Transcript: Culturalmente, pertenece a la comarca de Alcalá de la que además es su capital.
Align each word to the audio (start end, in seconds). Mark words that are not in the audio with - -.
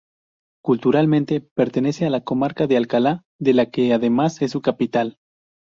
Culturalmente, 0.63 1.41
pertenece 1.41 2.07
a 2.07 2.09
la 2.09 2.23
comarca 2.23 2.65
de 2.65 2.75
Alcalá 2.75 3.23
de 3.39 3.53
la 3.53 3.67
que 3.69 3.93
además 3.93 4.41
es 4.41 4.49
su 4.49 4.59
capital. 4.63 5.17